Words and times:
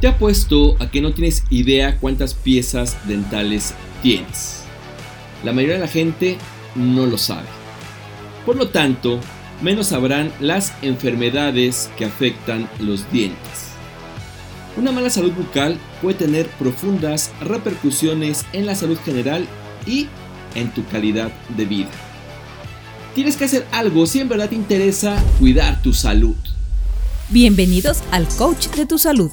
Te 0.00 0.06
apuesto 0.06 0.76
a 0.78 0.92
que 0.92 1.00
no 1.00 1.12
tienes 1.12 1.42
idea 1.50 1.98
cuántas 1.98 2.34
piezas 2.34 2.96
dentales 3.08 3.74
tienes. 4.00 4.60
La 5.42 5.52
mayoría 5.52 5.74
de 5.74 5.80
la 5.80 5.88
gente 5.88 6.38
no 6.76 7.04
lo 7.06 7.18
sabe. 7.18 7.48
Por 8.46 8.56
lo 8.56 8.68
tanto, 8.68 9.18
menos 9.60 9.88
sabrán 9.88 10.32
las 10.38 10.72
enfermedades 10.82 11.90
que 11.98 12.04
afectan 12.04 12.70
los 12.78 13.10
dientes. 13.10 13.72
Una 14.76 14.92
mala 14.92 15.10
salud 15.10 15.32
bucal 15.32 15.76
puede 16.00 16.16
tener 16.16 16.46
profundas 16.46 17.32
repercusiones 17.40 18.46
en 18.52 18.66
la 18.66 18.76
salud 18.76 18.98
general 19.04 19.48
y 19.84 20.06
en 20.54 20.70
tu 20.70 20.86
calidad 20.86 21.32
de 21.56 21.64
vida. 21.64 21.90
Tienes 23.16 23.36
que 23.36 23.46
hacer 23.46 23.66
algo 23.72 24.06
si 24.06 24.20
en 24.20 24.28
verdad 24.28 24.48
te 24.48 24.54
interesa 24.54 25.20
cuidar 25.40 25.82
tu 25.82 25.92
salud. 25.92 26.36
Bienvenidos 27.30 27.98
al 28.12 28.28
Coach 28.28 28.68
de 28.68 28.86
tu 28.86 28.96
Salud 28.96 29.32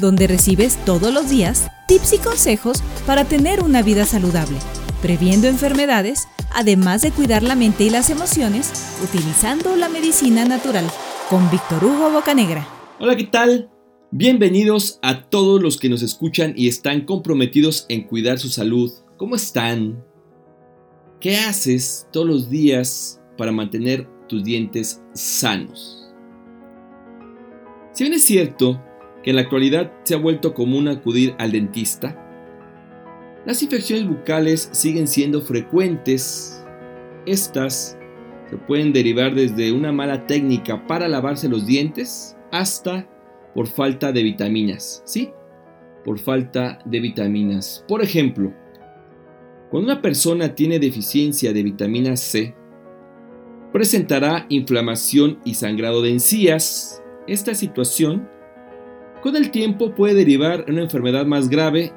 donde 0.00 0.26
recibes 0.26 0.76
todos 0.84 1.12
los 1.12 1.28
días 1.28 1.70
tips 1.86 2.14
y 2.14 2.18
consejos 2.18 2.82
para 3.06 3.24
tener 3.24 3.62
una 3.62 3.82
vida 3.82 4.04
saludable, 4.04 4.56
previendo 5.02 5.48
enfermedades, 5.48 6.28
además 6.52 7.02
de 7.02 7.10
cuidar 7.10 7.42
la 7.42 7.54
mente 7.54 7.84
y 7.84 7.90
las 7.90 8.10
emociones 8.10 8.96
utilizando 9.02 9.76
la 9.76 9.88
medicina 9.88 10.44
natural, 10.44 10.86
con 11.28 11.50
Víctor 11.50 11.84
Hugo 11.84 12.10
Bocanegra. 12.10 12.66
Hola, 12.98 13.16
¿qué 13.16 13.24
tal? 13.24 13.70
Bienvenidos 14.10 14.98
a 15.02 15.22
todos 15.22 15.60
los 15.60 15.78
que 15.78 15.88
nos 15.88 16.02
escuchan 16.02 16.54
y 16.56 16.68
están 16.68 17.04
comprometidos 17.04 17.86
en 17.88 18.04
cuidar 18.04 18.38
su 18.38 18.48
salud. 18.48 18.92
¿Cómo 19.16 19.36
están? 19.36 20.04
¿Qué 21.20 21.36
haces 21.36 22.06
todos 22.12 22.26
los 22.26 22.50
días 22.50 23.20
para 23.36 23.50
mantener 23.50 24.08
tus 24.28 24.44
dientes 24.44 25.02
sanos? 25.14 26.12
Si 27.92 28.04
bien 28.04 28.14
es 28.14 28.24
cierto 28.24 28.80
que 29.24 29.30
en 29.30 29.36
la 29.36 29.42
actualidad 29.42 29.90
se 30.04 30.14
ha 30.14 30.18
vuelto 30.18 30.54
común 30.54 30.86
acudir 30.86 31.34
al 31.38 31.52
dentista, 31.52 32.20
las 33.46 33.62
infecciones 33.62 34.08
bucales 34.08 34.70
siguen 34.72 35.06
siendo 35.06 35.42
frecuentes. 35.42 36.64
Estas 37.26 37.98
se 38.48 38.56
pueden 38.56 38.92
derivar 38.92 39.34
desde 39.34 39.70
una 39.70 39.92
mala 39.92 40.26
técnica 40.26 40.86
para 40.86 41.08
lavarse 41.08 41.48
los 41.48 41.66
dientes 41.66 42.36
hasta 42.52 43.06
por 43.54 43.66
falta 43.66 44.12
de 44.12 44.22
vitaminas, 44.22 45.02
¿sí? 45.04 45.30
Por 46.04 46.18
falta 46.18 46.78
de 46.86 47.00
vitaminas. 47.00 47.84
Por 47.86 48.02
ejemplo, 48.02 48.52
cuando 49.70 49.92
una 49.92 50.00
persona 50.00 50.54
tiene 50.54 50.78
deficiencia 50.78 51.52
de 51.52 51.62
vitamina 51.62 52.16
C, 52.16 52.54
presentará 53.72 54.46
inflamación 54.48 55.38
y 55.44 55.54
sangrado 55.54 56.00
de 56.00 56.10
encías. 56.10 57.02
Esta 57.26 57.54
situación 57.54 58.28
con 59.24 59.36
el 59.36 59.50
tiempo 59.50 59.94
puede 59.94 60.16
derivar 60.16 60.66
una 60.68 60.82
enfermedad 60.82 61.24
más 61.24 61.48
grave 61.48 61.94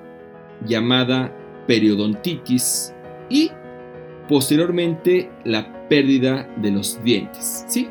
llamada 0.65 1.35
periodontitis 1.67 2.95
y 3.29 3.51
posteriormente 4.29 5.29
la 5.43 5.89
pérdida 5.89 6.49
de 6.61 6.71
los 6.71 7.03
dientes. 7.03 7.65
¿Sí? 7.67 7.89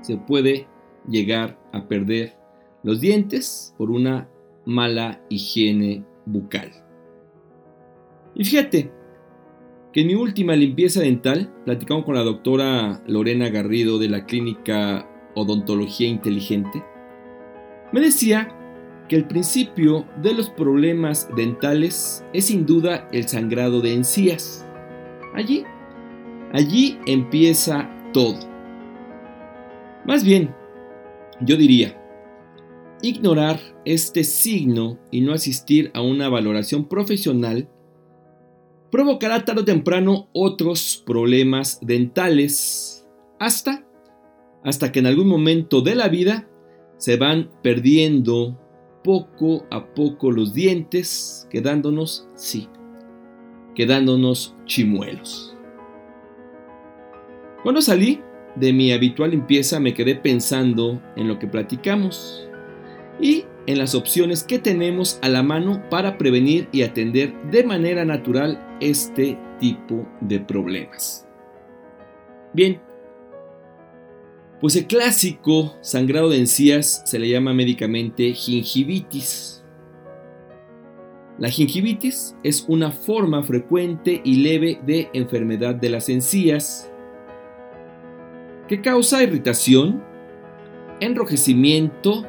Se 0.00 0.16
puede 0.16 0.66
llegar 1.06 1.60
a 1.74 1.86
perder 1.86 2.38
los 2.82 2.98
dientes 2.98 3.74
por 3.76 3.90
una 3.90 4.26
mala 4.64 5.20
higiene 5.28 6.02
bucal. 6.24 6.72
Y 8.34 8.42
fíjate 8.42 8.90
que 9.92 10.00
en 10.00 10.06
mi 10.06 10.14
última 10.14 10.56
limpieza 10.56 11.02
dental 11.02 11.52
platicamos 11.66 12.06
con 12.06 12.14
la 12.14 12.22
doctora 12.22 13.02
Lorena 13.06 13.50
Garrido 13.50 13.98
de 13.98 14.08
la 14.08 14.24
clínica 14.24 15.06
Odontología 15.34 16.08
Inteligente 16.08 16.82
me 17.92 18.00
decía 18.00 18.48
que 19.08 19.16
el 19.16 19.26
principio 19.26 20.06
de 20.22 20.34
los 20.34 20.50
problemas 20.50 21.28
dentales 21.36 22.24
es 22.32 22.46
sin 22.46 22.66
duda 22.66 23.08
el 23.12 23.28
sangrado 23.28 23.80
de 23.80 23.94
encías. 23.94 24.66
Allí, 25.34 25.64
allí 26.52 26.98
empieza 27.06 27.88
todo. 28.12 28.38
Más 30.04 30.24
bien, 30.24 30.54
yo 31.40 31.56
diría, 31.56 32.00
ignorar 33.02 33.60
este 33.84 34.24
signo 34.24 34.98
y 35.10 35.20
no 35.20 35.32
asistir 35.32 35.90
a 35.94 36.00
una 36.00 36.28
valoración 36.28 36.88
profesional 36.88 37.68
provocará 38.90 39.44
tarde 39.44 39.62
o 39.62 39.64
temprano 39.64 40.28
otros 40.32 41.02
problemas 41.04 41.78
dentales 41.82 43.06
hasta 43.38 43.84
hasta 44.64 44.90
que 44.90 44.98
en 44.98 45.06
algún 45.06 45.28
momento 45.28 45.80
de 45.80 45.94
la 45.94 46.08
vida 46.08 46.48
se 46.96 47.16
van 47.16 47.50
perdiendo 47.62 48.58
poco 49.04 49.66
a 49.70 49.86
poco 49.94 50.30
los 50.30 50.52
dientes, 50.52 51.46
quedándonos, 51.50 52.28
sí, 52.34 52.68
quedándonos 53.74 54.56
chimuelos. 54.64 55.56
Cuando 57.62 57.80
salí 57.80 58.20
de 58.56 58.72
mi 58.72 58.92
habitual 58.92 59.30
limpieza 59.30 59.78
me 59.78 59.94
quedé 59.94 60.16
pensando 60.16 61.00
en 61.16 61.28
lo 61.28 61.38
que 61.38 61.46
platicamos 61.46 62.48
y 63.20 63.44
en 63.66 63.78
las 63.78 63.94
opciones 63.94 64.44
que 64.44 64.58
tenemos 64.58 65.18
a 65.22 65.28
la 65.28 65.42
mano 65.42 65.82
para 65.90 66.16
prevenir 66.18 66.68
y 66.72 66.82
atender 66.82 67.34
de 67.50 67.64
manera 67.64 68.04
natural 68.04 68.76
este 68.80 69.38
tipo 69.58 70.06
de 70.20 70.40
problemas. 70.40 71.26
Bien, 72.52 72.80
pues 74.66 74.74
el 74.74 74.88
clásico 74.88 75.76
sangrado 75.80 76.28
de 76.28 76.38
encías 76.38 77.00
se 77.04 77.20
le 77.20 77.28
llama 77.28 77.54
médicamente 77.54 78.32
gingivitis. 78.32 79.64
La 81.38 81.50
gingivitis 81.50 82.34
es 82.42 82.64
una 82.66 82.90
forma 82.90 83.44
frecuente 83.44 84.20
y 84.24 84.38
leve 84.38 84.80
de 84.84 85.08
enfermedad 85.12 85.76
de 85.76 85.88
las 85.88 86.08
encías 86.08 86.90
que 88.66 88.80
causa 88.80 89.22
irritación, 89.22 90.02
enrojecimiento 90.98 92.26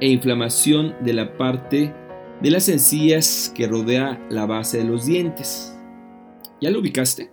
e 0.00 0.06
inflamación 0.06 0.94
de 1.00 1.14
la 1.14 1.36
parte 1.36 1.92
de 2.40 2.50
las 2.52 2.68
encías 2.68 3.52
que 3.56 3.66
rodea 3.66 4.24
la 4.30 4.46
base 4.46 4.78
de 4.78 4.84
los 4.84 5.04
dientes. 5.04 5.76
¿Ya 6.60 6.70
lo 6.70 6.78
ubicaste? 6.78 7.32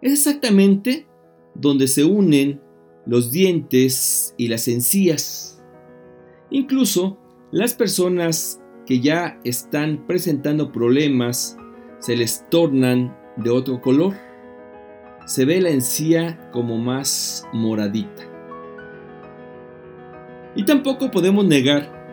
Es 0.00 0.10
exactamente 0.10 1.06
donde 1.54 1.86
se 1.86 2.02
unen 2.02 2.63
los 3.06 3.30
dientes 3.30 4.34
y 4.36 4.48
las 4.48 4.68
encías. 4.68 5.62
Incluso 6.50 7.18
las 7.50 7.74
personas 7.74 8.60
que 8.86 9.00
ya 9.00 9.38
están 9.44 10.06
presentando 10.06 10.72
problemas 10.72 11.56
se 11.98 12.16
les 12.16 12.48
tornan 12.50 13.16
de 13.36 13.50
otro 13.50 13.80
color. 13.80 14.14
Se 15.26 15.44
ve 15.44 15.60
la 15.60 15.70
encía 15.70 16.50
como 16.52 16.78
más 16.78 17.46
moradita. 17.52 18.30
Y 20.54 20.64
tampoco 20.64 21.10
podemos 21.10 21.44
negar 21.44 22.04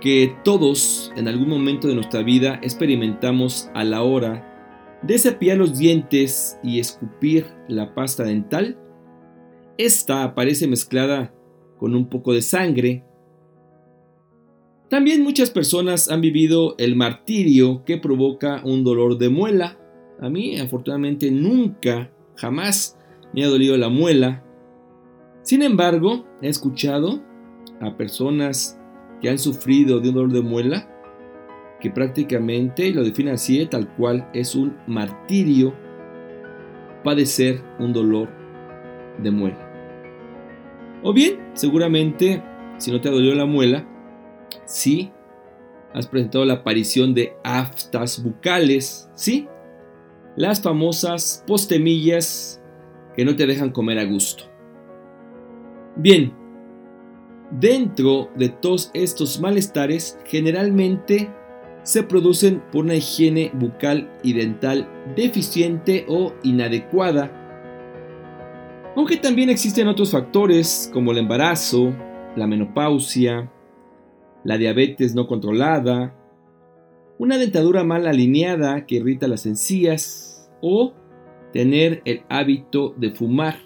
que 0.00 0.34
todos 0.42 1.12
en 1.16 1.28
algún 1.28 1.48
momento 1.48 1.88
de 1.88 1.94
nuestra 1.94 2.22
vida 2.22 2.58
experimentamos 2.62 3.70
a 3.74 3.84
la 3.84 4.02
hora 4.02 4.48
de 5.02 5.18
cepillar 5.18 5.58
los 5.58 5.78
dientes 5.78 6.58
y 6.62 6.80
escupir 6.80 7.46
la 7.68 7.94
pasta 7.94 8.24
dental 8.24 8.76
esta 9.78 10.24
aparece 10.24 10.66
mezclada 10.66 11.34
con 11.78 11.94
un 11.94 12.08
poco 12.08 12.32
de 12.32 12.42
sangre. 12.42 13.04
También 14.88 15.22
muchas 15.22 15.50
personas 15.50 16.10
han 16.10 16.20
vivido 16.20 16.74
el 16.78 16.96
martirio 16.96 17.82
que 17.84 17.98
provoca 17.98 18.62
un 18.64 18.84
dolor 18.84 19.18
de 19.18 19.30
muela. 19.30 19.78
A 20.20 20.28
mí, 20.28 20.58
afortunadamente, 20.58 21.30
nunca, 21.30 22.12
jamás 22.36 22.98
me 23.32 23.44
ha 23.44 23.48
dolido 23.48 23.76
la 23.76 23.88
muela. 23.88 24.44
Sin 25.42 25.62
embargo, 25.62 26.26
he 26.42 26.48
escuchado 26.48 27.22
a 27.80 27.96
personas 27.96 28.78
que 29.20 29.30
han 29.30 29.38
sufrido 29.38 30.00
de 30.00 30.10
un 30.10 30.14
dolor 30.14 30.32
de 30.32 30.42
muela 30.42 30.88
que 31.80 31.90
prácticamente 31.90 32.92
lo 32.92 33.02
define 33.02 33.32
así, 33.32 33.66
tal 33.66 33.92
cual, 33.96 34.28
es 34.32 34.54
un 34.54 34.76
martirio 34.86 35.74
padecer 37.02 37.60
un 37.80 37.92
dolor 37.92 38.28
de 39.20 39.30
muela. 39.32 39.71
O 41.02 41.12
bien, 41.12 41.40
seguramente, 41.54 42.42
si 42.78 42.90
no 42.90 43.00
te 43.00 43.08
ha 43.08 43.12
dolido 43.12 43.34
la 43.34 43.46
muela, 43.46 43.86
sí 44.64 45.10
has 45.92 46.06
presentado 46.06 46.44
la 46.44 46.54
aparición 46.54 47.14
de 47.14 47.34
aftas 47.44 48.22
bucales, 48.22 49.10
¿sí? 49.14 49.48
Las 50.36 50.62
famosas 50.62 51.44
postemillas 51.46 52.62
que 53.14 53.24
no 53.24 53.36
te 53.36 53.46
dejan 53.46 53.70
comer 53.70 53.98
a 53.98 54.04
gusto. 54.04 54.44
Bien, 55.96 56.32
dentro 57.50 58.30
de 58.36 58.48
todos 58.48 58.90
estos 58.94 59.40
malestares, 59.40 60.18
generalmente 60.24 61.30
se 61.82 62.02
producen 62.02 62.62
por 62.72 62.84
una 62.84 62.94
higiene 62.94 63.50
bucal 63.54 64.10
y 64.22 64.32
dental 64.32 64.88
deficiente 65.16 66.06
o 66.08 66.32
inadecuada 66.42 67.41
aunque 68.96 69.16
también 69.16 69.48
existen 69.50 69.88
otros 69.88 70.12
factores 70.12 70.90
como 70.92 71.12
el 71.12 71.18
embarazo, 71.18 71.94
la 72.36 72.46
menopausia, 72.46 73.50
la 74.44 74.58
diabetes 74.58 75.14
no 75.14 75.26
controlada, 75.26 76.14
una 77.18 77.38
dentadura 77.38 77.84
mal 77.84 78.06
alineada 78.06 78.84
que 78.86 78.96
irrita 78.96 79.28
las 79.28 79.46
encías 79.46 80.50
o 80.60 80.92
tener 81.52 82.02
el 82.04 82.22
hábito 82.28 82.94
de 82.96 83.10
fumar. 83.10 83.56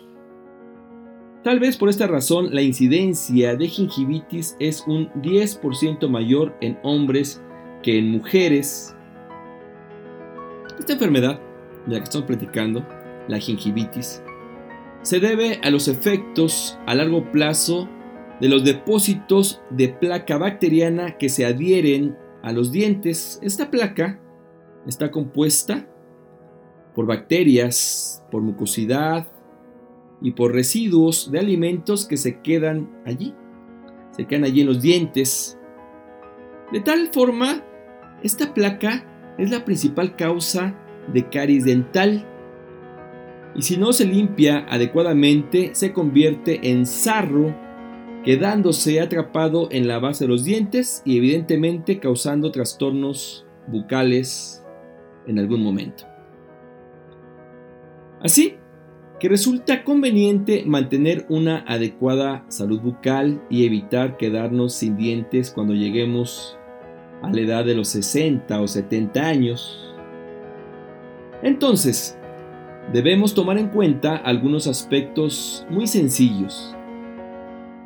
Tal 1.42 1.60
vez 1.60 1.76
por 1.76 1.88
esta 1.88 2.06
razón 2.06 2.54
la 2.54 2.62
incidencia 2.62 3.56
de 3.56 3.68
gingivitis 3.68 4.56
es 4.58 4.84
un 4.86 5.08
10% 5.22 6.08
mayor 6.08 6.56
en 6.60 6.78
hombres 6.82 7.42
que 7.82 7.98
en 7.98 8.10
mujeres. 8.10 8.96
Esta 10.78 10.94
enfermedad 10.94 11.40
de 11.86 11.92
la 11.92 11.98
que 11.98 12.04
estamos 12.04 12.26
platicando, 12.26 12.84
la 13.28 13.38
gingivitis, 13.38 14.22
se 15.06 15.20
debe 15.20 15.60
a 15.62 15.70
los 15.70 15.86
efectos 15.86 16.76
a 16.84 16.96
largo 16.96 17.30
plazo 17.30 17.88
de 18.40 18.48
los 18.48 18.64
depósitos 18.64 19.62
de 19.70 19.88
placa 19.88 20.36
bacteriana 20.36 21.16
que 21.16 21.28
se 21.28 21.46
adhieren 21.46 22.16
a 22.42 22.50
los 22.50 22.72
dientes. 22.72 23.38
Esta 23.40 23.70
placa 23.70 24.20
está 24.84 25.12
compuesta 25.12 25.88
por 26.92 27.06
bacterias, 27.06 28.24
por 28.32 28.42
mucosidad 28.42 29.28
y 30.20 30.32
por 30.32 30.52
residuos 30.52 31.30
de 31.30 31.38
alimentos 31.38 32.04
que 32.04 32.16
se 32.16 32.40
quedan 32.40 32.90
allí. 33.06 33.32
Se 34.10 34.26
quedan 34.26 34.42
allí 34.42 34.62
en 34.62 34.66
los 34.66 34.82
dientes. 34.82 35.56
De 36.72 36.80
tal 36.80 37.10
forma, 37.12 37.64
esta 38.24 38.52
placa 38.52 39.06
es 39.38 39.52
la 39.52 39.64
principal 39.64 40.16
causa 40.16 40.76
de 41.12 41.28
caries 41.28 41.64
dental. 41.64 42.26
Y 43.56 43.62
si 43.62 43.78
no 43.78 43.92
se 43.92 44.04
limpia 44.04 44.66
adecuadamente, 44.68 45.70
se 45.74 45.92
convierte 45.92 46.70
en 46.70 46.84
sarro 46.84 47.54
quedándose 48.22 49.00
atrapado 49.00 49.68
en 49.70 49.88
la 49.88 49.98
base 49.98 50.24
de 50.24 50.28
los 50.28 50.44
dientes 50.44 51.00
y 51.04 51.16
evidentemente 51.16 51.98
causando 51.98 52.50
trastornos 52.50 53.46
bucales 53.68 54.62
en 55.26 55.38
algún 55.38 55.62
momento. 55.62 56.04
Así 58.20 58.56
que 59.20 59.28
resulta 59.28 59.84
conveniente 59.84 60.64
mantener 60.66 61.24
una 61.30 61.64
adecuada 61.66 62.44
salud 62.48 62.80
bucal 62.80 63.42
y 63.48 63.64
evitar 63.64 64.18
quedarnos 64.18 64.74
sin 64.74 64.96
dientes 64.96 65.50
cuando 65.50 65.72
lleguemos 65.72 66.58
a 67.22 67.30
la 67.30 67.40
edad 67.40 67.64
de 67.64 67.74
los 67.74 67.88
60 67.88 68.60
o 68.60 68.68
70 68.68 69.26
años. 69.26 69.94
Entonces, 71.42 72.18
debemos 72.92 73.34
tomar 73.34 73.58
en 73.58 73.68
cuenta 73.68 74.16
algunos 74.16 74.66
aspectos 74.66 75.66
muy 75.70 75.86
sencillos 75.86 76.76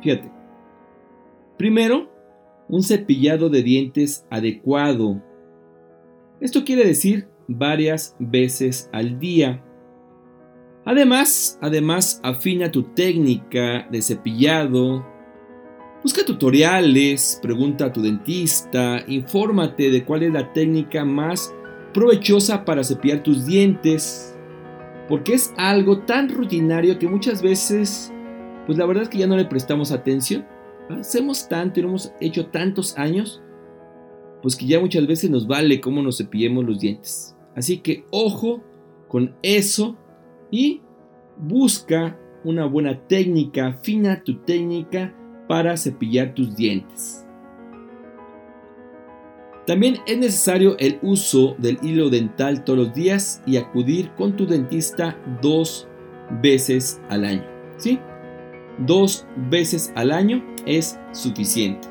Fíjate. 0.01 0.31
Primero, 1.57 2.11
un 2.67 2.81
cepillado 2.83 3.49
de 3.49 3.61
dientes 3.61 4.25
adecuado. 4.29 5.21
Esto 6.39 6.63
quiere 6.63 6.85
decir 6.85 7.27
varias 7.47 8.15
veces 8.19 8.89
al 8.91 9.19
día. 9.19 9.63
Además, 10.85 11.59
además 11.61 12.19
afina 12.23 12.71
tu 12.71 12.83
técnica 12.83 13.87
de 13.91 14.01
cepillado. 14.01 15.05
Busca 16.01 16.25
tutoriales, 16.25 17.39
pregunta 17.43 17.85
a 17.85 17.93
tu 17.93 18.01
dentista, 18.01 19.03
infórmate 19.07 19.91
de 19.91 20.03
cuál 20.03 20.23
es 20.23 20.33
la 20.33 20.51
técnica 20.51 21.05
más 21.05 21.53
provechosa 21.93 22.65
para 22.65 22.83
cepillar 22.83 23.21
tus 23.21 23.45
dientes, 23.45 24.30
porque 25.07 25.33
es 25.33 25.53
algo 25.57 25.99
tan 25.99 26.29
rutinario 26.29 26.97
que 26.97 27.07
muchas 27.07 27.41
veces 27.41 28.13
pues 28.65 28.77
la 28.77 28.85
verdad 28.85 29.03
es 29.03 29.09
que 29.09 29.17
ya 29.17 29.27
no 29.27 29.37
le 29.37 29.45
prestamos 29.45 29.91
atención. 29.91 30.45
Hacemos 30.89 31.47
tanto 31.47 31.79
y 31.79 31.83
lo 31.83 31.89
hemos 31.89 32.13
hecho 32.19 32.47
tantos 32.47 32.97
años, 32.97 33.41
pues 34.41 34.55
que 34.55 34.65
ya 34.65 34.79
muchas 34.79 35.07
veces 35.07 35.29
nos 35.29 35.47
vale 35.47 35.81
cómo 35.81 36.01
nos 36.01 36.17
cepillemos 36.17 36.65
los 36.65 36.79
dientes. 36.79 37.35
Así 37.55 37.79
que 37.79 38.05
ojo 38.11 38.63
con 39.07 39.35
eso 39.41 39.97
y 40.51 40.81
busca 41.37 42.17
una 42.43 42.65
buena 42.65 43.07
técnica, 43.07 43.67
afina 43.67 44.23
tu 44.23 44.39
técnica 44.39 45.15
para 45.47 45.77
cepillar 45.77 46.33
tus 46.33 46.55
dientes. 46.55 47.25
También 49.71 49.99
es 50.05 50.17
necesario 50.17 50.75
el 50.79 50.99
uso 51.01 51.55
del 51.57 51.79
hilo 51.81 52.09
dental 52.09 52.65
todos 52.65 52.77
los 52.77 52.93
días 52.93 53.41
y 53.45 53.55
acudir 53.55 54.11
con 54.17 54.35
tu 54.35 54.45
dentista 54.45 55.17
dos 55.41 55.87
veces 56.41 56.99
al 57.07 57.23
año. 57.23 57.45
¿Sí? 57.77 57.97
dos 58.85 59.25
veces 59.49 59.93
al 59.95 60.11
año 60.11 60.43
es 60.65 60.99
suficiente. 61.13 61.87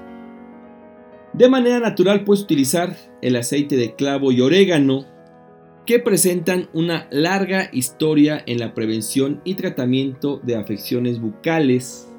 De 1.33 1.49
manera 1.49 1.81
natural 1.81 2.23
puedes 2.23 2.43
utilizar 2.43 2.95
el 3.23 3.35
aceite 3.35 3.79
de 3.79 3.95
clavo 3.95 4.31
y 4.31 4.43
orégano 4.43 5.07
que 5.87 6.01
presentan 6.01 6.69
una 6.75 7.09
larga 7.11 7.71
historia 7.73 8.43
en 8.45 8.59
la 8.59 8.75
prevención 8.75 9.41
y 9.43 9.55
tratamiento 9.55 10.39
de 10.43 10.57
afecciones 10.57 11.19
bucales. 11.19 12.15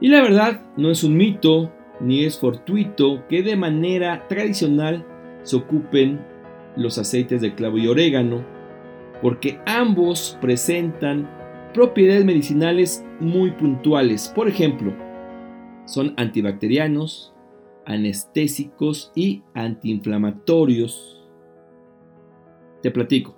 Y 0.00 0.06
la 0.06 0.22
verdad 0.22 0.62
no 0.76 0.92
es 0.92 1.02
un 1.02 1.16
mito 1.16 1.72
ni 2.02 2.24
es 2.24 2.38
fortuito 2.38 3.26
que 3.28 3.42
de 3.42 3.56
manera 3.56 4.26
tradicional 4.28 5.06
se 5.42 5.56
ocupen 5.56 6.20
los 6.76 6.98
aceites 6.98 7.40
de 7.40 7.54
clavo 7.54 7.78
y 7.78 7.86
orégano, 7.86 8.44
porque 9.20 9.58
ambos 9.66 10.36
presentan 10.40 11.28
propiedades 11.72 12.24
medicinales 12.24 13.04
muy 13.20 13.52
puntuales. 13.52 14.32
Por 14.34 14.48
ejemplo, 14.48 14.92
son 15.84 16.14
antibacterianos, 16.16 17.32
anestésicos 17.86 19.12
y 19.14 19.42
antiinflamatorios. 19.54 21.28
Te 22.82 22.90
platico. 22.90 23.36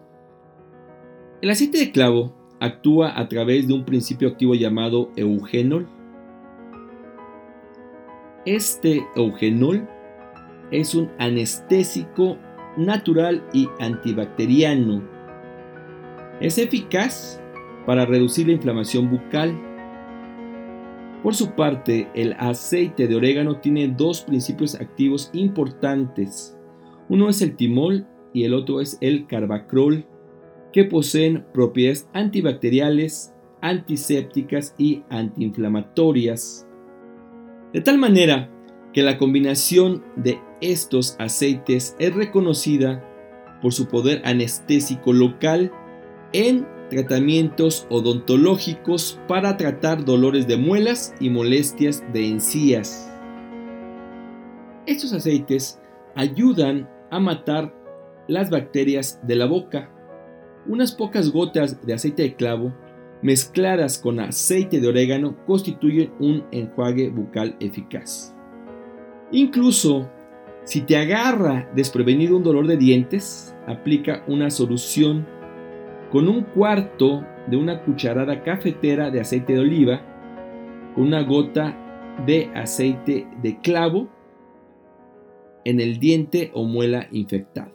El 1.42 1.50
aceite 1.50 1.78
de 1.78 1.90
clavo 1.90 2.34
actúa 2.60 3.18
a 3.18 3.28
través 3.28 3.68
de 3.68 3.74
un 3.74 3.84
principio 3.84 4.28
activo 4.28 4.54
llamado 4.54 5.10
eugenol. 5.16 5.86
Este 8.46 9.02
eugenol 9.16 9.88
es 10.70 10.94
un 10.94 11.10
anestésico 11.18 12.36
natural 12.76 13.42
y 13.54 13.70
antibacteriano. 13.80 15.02
Es 16.42 16.58
eficaz 16.58 17.40
para 17.86 18.04
reducir 18.04 18.46
la 18.46 18.52
inflamación 18.52 19.10
bucal. 19.10 19.58
Por 21.22 21.34
su 21.34 21.52
parte, 21.52 22.10
el 22.14 22.34
aceite 22.34 23.08
de 23.08 23.16
orégano 23.16 23.60
tiene 23.60 23.88
dos 23.88 24.20
principios 24.20 24.74
activos 24.74 25.30
importantes. 25.32 26.54
Uno 27.08 27.30
es 27.30 27.40
el 27.40 27.56
timol 27.56 28.06
y 28.34 28.44
el 28.44 28.52
otro 28.52 28.82
es 28.82 28.98
el 29.00 29.26
carbacrol, 29.26 30.06
que 30.70 30.84
poseen 30.84 31.46
propiedades 31.54 32.10
antibacteriales, 32.12 33.32
antisépticas 33.62 34.74
y 34.76 35.02
antiinflamatorias. 35.08 36.68
De 37.74 37.80
tal 37.80 37.98
manera 37.98 38.48
que 38.92 39.02
la 39.02 39.18
combinación 39.18 40.04
de 40.14 40.38
estos 40.60 41.16
aceites 41.18 41.96
es 41.98 42.14
reconocida 42.14 43.04
por 43.60 43.74
su 43.74 43.88
poder 43.88 44.22
anestésico 44.24 45.12
local 45.12 45.72
en 46.32 46.68
tratamientos 46.88 47.88
odontológicos 47.90 49.20
para 49.26 49.56
tratar 49.56 50.04
dolores 50.04 50.46
de 50.46 50.56
muelas 50.56 51.16
y 51.18 51.30
molestias 51.30 52.04
de 52.12 52.28
encías. 52.28 53.12
Estos 54.86 55.12
aceites 55.12 55.80
ayudan 56.14 56.88
a 57.10 57.18
matar 57.18 57.74
las 58.28 58.50
bacterias 58.50 59.18
de 59.26 59.34
la 59.34 59.46
boca. 59.46 59.90
Unas 60.68 60.92
pocas 60.92 61.32
gotas 61.32 61.84
de 61.84 61.94
aceite 61.94 62.22
de 62.22 62.36
clavo 62.36 62.72
mezcladas 63.24 63.98
con 63.98 64.20
aceite 64.20 64.80
de 64.80 64.86
orégano 64.86 65.34
constituyen 65.46 66.12
un 66.20 66.44
enjuague 66.52 67.08
bucal 67.08 67.56
eficaz. 67.58 68.36
Incluso 69.32 70.10
si 70.64 70.82
te 70.82 70.98
agarra 70.98 71.66
desprevenido 71.74 72.36
un 72.36 72.42
dolor 72.42 72.66
de 72.66 72.76
dientes, 72.76 73.56
aplica 73.66 74.22
una 74.28 74.50
solución 74.50 75.26
con 76.12 76.28
un 76.28 76.42
cuarto 76.42 77.26
de 77.46 77.56
una 77.56 77.82
cucharada 77.82 78.42
cafetera 78.42 79.10
de 79.10 79.20
aceite 79.20 79.54
de 79.54 79.60
oliva, 79.60 80.02
con 80.94 81.04
una 81.04 81.22
gota 81.22 81.74
de 82.26 82.50
aceite 82.54 83.26
de 83.42 83.58
clavo 83.60 84.10
en 85.64 85.80
el 85.80 85.98
diente 85.98 86.50
o 86.52 86.64
muela 86.64 87.08
infectado. 87.10 87.72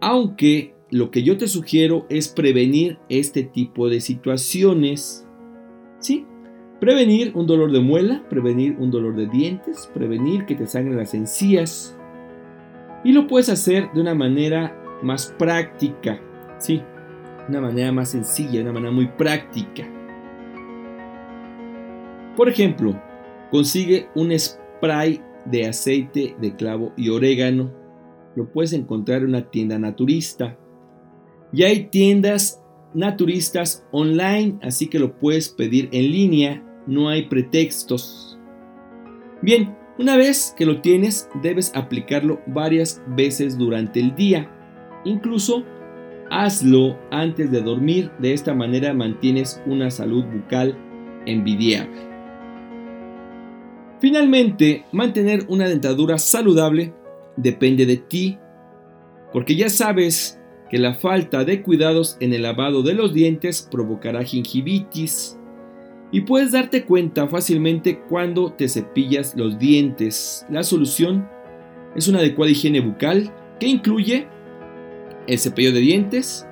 Aunque 0.00 0.73
lo 0.94 1.10
que 1.10 1.22
yo 1.22 1.36
te 1.36 1.48
sugiero 1.48 2.06
es 2.08 2.28
prevenir 2.28 2.98
este 3.08 3.42
tipo 3.42 3.88
de 3.88 4.00
situaciones. 4.00 5.26
¿Sí? 5.98 6.26
Prevenir 6.80 7.32
un 7.34 7.46
dolor 7.46 7.72
de 7.72 7.80
muela, 7.80 8.24
prevenir 8.28 8.76
un 8.78 8.90
dolor 8.90 9.16
de 9.16 9.26
dientes, 9.26 9.90
prevenir 9.92 10.44
que 10.46 10.54
te 10.54 10.66
sangren 10.66 10.96
las 10.96 11.14
encías. 11.14 11.98
Y 13.02 13.12
lo 13.12 13.26
puedes 13.26 13.48
hacer 13.48 13.90
de 13.92 14.00
una 14.00 14.14
manera 14.14 15.00
más 15.02 15.34
práctica, 15.38 16.20
sí, 16.58 16.80
una 17.48 17.60
manera 17.60 17.90
más 17.90 18.10
sencilla, 18.10 18.60
una 18.60 18.72
manera 18.72 18.92
muy 18.92 19.08
práctica. 19.08 19.88
Por 22.36 22.48
ejemplo, 22.48 22.94
Consigue 23.54 24.08
un 24.16 24.36
spray 24.36 25.22
de 25.44 25.68
aceite 25.68 26.34
de 26.40 26.56
clavo 26.56 26.92
y 26.96 27.08
orégano. 27.10 27.72
Lo 28.34 28.50
puedes 28.50 28.72
encontrar 28.72 29.22
en 29.22 29.28
una 29.28 29.48
tienda 29.48 29.78
naturista. 29.78 30.58
Y 31.54 31.62
hay 31.62 31.84
tiendas 31.84 32.60
naturistas 32.94 33.86
online, 33.92 34.58
así 34.60 34.88
que 34.88 34.98
lo 34.98 35.16
puedes 35.20 35.48
pedir 35.48 35.88
en 35.92 36.10
línea. 36.10 36.64
No 36.88 37.08
hay 37.08 37.28
pretextos. 37.28 38.36
Bien, 39.40 39.76
una 39.96 40.16
vez 40.16 40.52
que 40.56 40.66
lo 40.66 40.80
tienes, 40.80 41.28
debes 41.42 41.70
aplicarlo 41.76 42.40
varias 42.48 43.00
veces 43.06 43.56
durante 43.56 44.00
el 44.00 44.16
día. 44.16 44.50
Incluso 45.04 45.64
hazlo 46.28 46.98
antes 47.12 47.52
de 47.52 47.60
dormir. 47.60 48.10
De 48.18 48.32
esta 48.32 48.52
manera 48.52 48.92
mantienes 48.92 49.62
una 49.64 49.92
salud 49.92 50.24
bucal 50.24 50.76
envidiable. 51.24 52.14
Finalmente, 54.00 54.86
mantener 54.90 55.44
una 55.46 55.68
dentadura 55.68 56.18
saludable 56.18 56.92
depende 57.36 57.86
de 57.86 57.98
ti, 57.98 58.38
porque 59.32 59.54
ya 59.54 59.68
sabes 59.70 60.40
que 60.74 60.80
la 60.80 60.94
falta 60.94 61.44
de 61.44 61.62
cuidados 61.62 62.16
en 62.18 62.32
el 62.32 62.42
lavado 62.42 62.82
de 62.82 62.94
los 62.94 63.14
dientes 63.14 63.68
provocará 63.70 64.24
gingivitis 64.24 65.38
y 66.10 66.22
puedes 66.22 66.50
darte 66.50 66.84
cuenta 66.84 67.28
fácilmente 67.28 68.00
cuando 68.08 68.52
te 68.52 68.68
cepillas 68.68 69.36
los 69.36 69.56
dientes. 69.56 70.44
La 70.50 70.64
solución 70.64 71.28
es 71.94 72.08
una 72.08 72.18
adecuada 72.18 72.50
higiene 72.50 72.80
bucal 72.80 73.32
que 73.60 73.68
incluye 73.68 74.26
el 75.28 75.38
cepillo 75.38 75.70
de 75.70 75.78
dientes, 75.78 76.44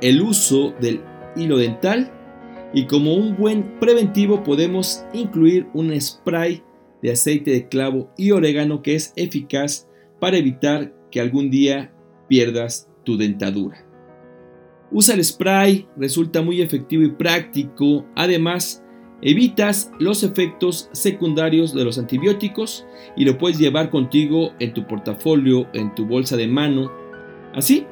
el 0.00 0.22
uso 0.22 0.72
del 0.80 1.00
hilo 1.34 1.56
dental 1.58 2.12
y 2.72 2.86
como 2.86 3.14
un 3.14 3.36
buen 3.36 3.80
preventivo 3.80 4.44
podemos 4.44 5.04
incluir 5.12 5.66
un 5.74 6.00
spray 6.00 6.62
de 7.02 7.10
aceite 7.10 7.50
de 7.50 7.66
clavo 7.66 8.08
y 8.16 8.30
orégano 8.30 8.82
que 8.82 8.94
es 8.94 9.12
eficaz 9.16 9.88
para 10.20 10.36
evitar 10.36 10.94
que 11.10 11.20
algún 11.20 11.50
día 11.50 11.92
pierdas 12.28 12.88
tu 13.04 13.16
dentadura. 13.16 13.84
Usa 14.90 15.14
el 15.14 15.24
spray, 15.24 15.86
resulta 15.96 16.42
muy 16.42 16.60
efectivo 16.60 17.02
y 17.02 17.10
práctico. 17.10 18.06
Además, 18.14 18.82
evitas 19.22 19.90
los 19.98 20.22
efectos 20.22 20.88
secundarios 20.92 21.74
de 21.74 21.84
los 21.84 21.98
antibióticos 21.98 22.86
y 23.16 23.24
lo 23.24 23.38
puedes 23.38 23.58
llevar 23.58 23.90
contigo 23.90 24.52
en 24.60 24.72
tu 24.74 24.86
portafolio, 24.86 25.66
en 25.72 25.94
tu 25.94 26.06
bolsa 26.06 26.36
de 26.36 26.46
mano. 26.46 26.92
Así, 27.54 27.86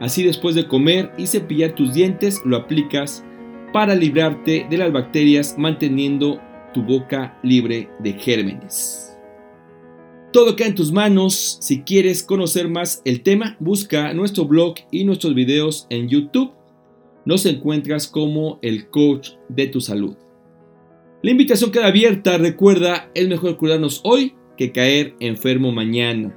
así 0.00 0.22
después 0.22 0.54
de 0.54 0.68
comer 0.68 1.12
y 1.18 1.26
cepillar 1.26 1.74
tus 1.74 1.94
dientes, 1.94 2.40
lo 2.44 2.56
aplicas 2.56 3.24
para 3.72 3.94
librarte 3.94 4.66
de 4.70 4.78
las 4.78 4.92
bacterias 4.92 5.56
manteniendo 5.58 6.40
tu 6.72 6.82
boca 6.82 7.38
libre 7.42 7.88
de 7.98 8.12
gérmenes. 8.12 9.13
Todo 10.34 10.56
queda 10.56 10.66
en 10.66 10.74
tus 10.74 10.90
manos. 10.90 11.58
Si 11.60 11.82
quieres 11.82 12.24
conocer 12.24 12.68
más 12.68 13.00
el 13.04 13.22
tema, 13.22 13.56
busca 13.60 14.12
nuestro 14.14 14.46
blog 14.46 14.74
y 14.90 15.04
nuestros 15.04 15.32
videos 15.32 15.86
en 15.90 16.08
YouTube. 16.08 16.50
Nos 17.24 17.46
encuentras 17.46 18.08
como 18.08 18.58
el 18.60 18.90
coach 18.90 19.34
de 19.48 19.68
tu 19.68 19.80
salud. 19.80 20.16
La 21.22 21.30
invitación 21.30 21.70
queda 21.70 21.86
abierta. 21.86 22.36
Recuerda, 22.36 23.12
es 23.14 23.28
mejor 23.28 23.56
cuidarnos 23.56 24.00
hoy 24.02 24.34
que 24.56 24.72
caer 24.72 25.14
enfermo 25.20 25.70
mañana. 25.70 26.36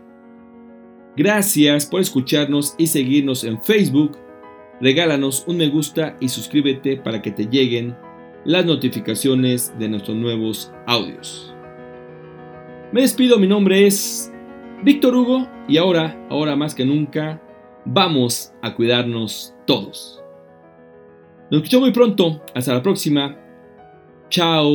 Gracias 1.15 1.87
por 1.87 1.99
escucharnos 1.99 2.75
y 2.77 2.85
seguirnos 2.85 3.43
en 3.45 3.63
Facebook. 3.63 4.15
Regálanos 4.79 5.43
un 5.47 5.57
me 5.57 5.69
gusta 5.69 6.17
y 6.21 6.29
suscríbete 6.29 6.97
para 6.97 7.23
que 7.23 7.31
te 7.31 7.47
lleguen 7.47 7.97
las 8.45 8.63
notificaciones 8.63 9.73
de 9.79 9.89
nuestros 9.89 10.15
nuevos 10.15 10.71
audios. 10.85 11.56
Me 12.93 13.01
despido, 13.01 13.37
mi 13.37 13.47
nombre 13.47 13.85
es 13.85 14.31
Víctor 14.83 15.13
Hugo 15.15 15.45
y 15.67 15.75
ahora, 15.77 16.25
ahora 16.29 16.55
más 16.55 16.73
que 16.73 16.85
nunca, 16.85 17.41
vamos 17.83 18.53
a 18.61 18.73
cuidarnos 18.75 19.53
todos. 19.65 20.23
Nos 21.51 21.59
escuchamos 21.59 21.87
muy 21.87 21.93
pronto, 21.93 22.41
hasta 22.55 22.73
la 22.73 22.81
próxima. 22.81 23.37
Chao. 24.29 24.69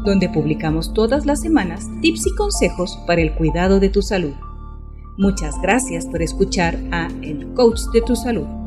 donde 0.06 0.30
publicamos 0.30 0.94
todas 0.94 1.28
las 1.28 1.42
semanas 1.42 1.88
tips 2.02 2.26
y 2.26 2.34
consejos 2.36 2.98
para 3.06 3.22
el 3.22 3.34
cuidado 3.34 3.80
de 3.80 3.90
tu 3.90 4.02
salud. 4.02 4.34
Muchas 5.18 5.62
gracias 5.62 6.06
por 6.06 6.22
escuchar 6.22 6.78
a 6.92 7.08
El 7.22 7.54
Coach 7.54 7.82
de 7.94 8.02
tu 8.02 8.16
Salud. 8.16 8.61